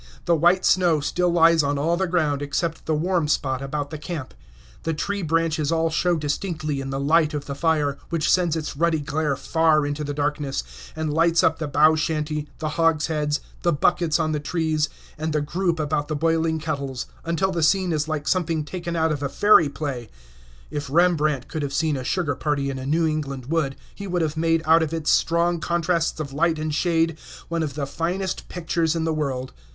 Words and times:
The 0.25 0.35
white 0.35 0.65
snow 0.65 0.99
still 0.99 1.29
lies 1.29 1.61
on 1.61 1.77
all 1.77 1.95
the 1.95 2.07
ground 2.07 2.41
except 2.41 2.87
the 2.87 2.95
warm 2.95 3.27
spot 3.27 3.61
about 3.61 3.91
the 3.91 3.99
camp. 3.99 4.33
The 4.81 4.95
tree 4.95 5.21
branches 5.21 5.71
all 5.71 5.91
show 5.91 6.15
distinctly 6.17 6.81
in 6.81 6.89
the 6.89 6.99
light 6.99 7.35
of 7.35 7.45
the 7.45 7.53
fire, 7.53 7.99
which 8.09 8.27
sends 8.27 8.55
its 8.55 8.75
ruddy 8.75 8.99
glare 9.01 9.35
far 9.35 9.85
into 9.85 10.03
the 10.03 10.15
darkness, 10.15 10.63
and 10.95 11.13
lights 11.13 11.43
up 11.43 11.59
the 11.59 11.67
bough 11.67 11.93
shanty, 11.93 12.49
the 12.57 12.69
hogsheads, 12.79 13.41
the 13.61 13.71
buckets 13.71 14.19
on 14.19 14.31
the 14.31 14.39
trees, 14.39 14.89
and 15.19 15.33
the 15.33 15.39
group 15.41 15.79
about 15.79 16.07
the 16.07 16.15
boiling 16.15 16.57
kettles, 16.57 17.05
until 17.23 17.51
the 17.51 17.61
scene 17.61 17.93
is 17.93 18.07
like 18.07 18.27
something 18.27 18.65
taken 18.65 18.95
out 18.95 19.11
of 19.11 19.21
a 19.21 19.29
fairy 19.29 19.69
play. 19.69 20.09
If 20.71 20.89
Rembrandt 20.89 21.47
could 21.47 21.61
have 21.61 21.75
seen 21.75 21.95
a 21.95 22.03
sugar 22.03 22.33
party 22.33 22.71
in 22.71 22.79
a 22.79 22.87
New 22.87 23.05
England 23.05 23.51
wood, 23.51 23.75
he 23.93 24.07
would 24.07 24.23
have 24.23 24.35
made 24.35 24.63
out 24.65 24.81
of 24.81 24.93
its 24.95 25.11
strong 25.11 25.59
contrasts 25.59 26.19
of 26.19 26.33
light 26.33 26.57
and 26.57 26.73
shade 26.73 27.19
one 27.49 27.61
of 27.61 27.75
the 27.75 27.85
finest 27.85 28.49
pictures 28.49 28.95
in 28.95 29.03
the 29.03 29.13
world. 29.13 29.53